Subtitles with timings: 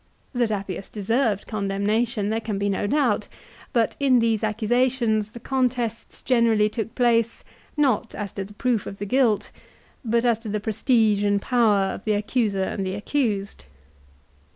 [0.33, 3.27] That Appius deserved condemnation there can be no doubt;
[3.71, 7.43] but in these accusations the contests generally took place
[7.77, 9.51] not as to the proof of the guilt,
[10.03, 13.65] but as to the prestige and power of the accuser and the accused.